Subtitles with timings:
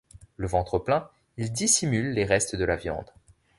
[0.35, 1.07] Le ventre plein,
[1.37, 3.11] il dissimule les restes de la viande.